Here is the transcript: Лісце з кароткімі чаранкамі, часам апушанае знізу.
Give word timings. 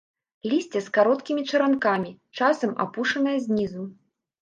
Лісце 0.53 0.81
з 0.85 0.93
кароткімі 0.95 1.45
чаранкамі, 1.51 2.11
часам 2.43 2.71
апушанае 2.89 3.37
знізу. 3.49 3.91